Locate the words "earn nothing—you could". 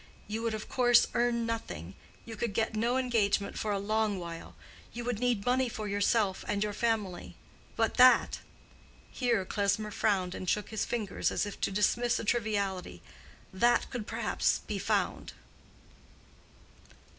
1.13-2.55